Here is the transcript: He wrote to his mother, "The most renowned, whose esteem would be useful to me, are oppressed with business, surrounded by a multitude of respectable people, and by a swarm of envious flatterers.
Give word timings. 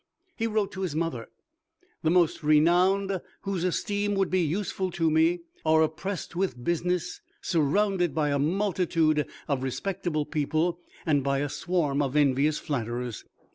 He 0.35 0.47
wrote 0.47 0.71
to 0.71 0.81
his 0.81 0.95
mother, 0.95 1.27
"The 2.01 2.09
most 2.09 2.41
renowned, 2.41 3.21
whose 3.41 3.63
esteem 3.63 4.15
would 4.15 4.31
be 4.31 4.41
useful 4.41 4.89
to 4.89 5.11
me, 5.11 5.41
are 5.63 5.83
oppressed 5.83 6.35
with 6.35 6.63
business, 6.63 7.21
surrounded 7.39 8.15
by 8.15 8.29
a 8.31 8.39
multitude 8.39 9.27
of 9.47 9.61
respectable 9.61 10.25
people, 10.25 10.79
and 11.05 11.23
by 11.23 11.37
a 11.37 11.49
swarm 11.49 12.01
of 12.01 12.15
envious 12.15 12.57
flatterers. 12.57 13.25